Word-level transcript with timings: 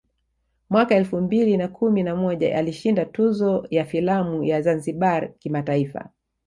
Mwaka 0.69 0.95
elfu 0.95 1.21
mbili 1.21 1.57
na 1.57 1.67
kumi 1.67 2.03
na 2.03 2.15
moja 2.15 2.57
alishinda 2.57 3.05
tuzo 3.05 3.67
ya 3.69 3.85
filamu 3.85 4.43
ya 4.43 4.61
ZanzibarI 4.61 5.29
kimataifa 5.39 6.09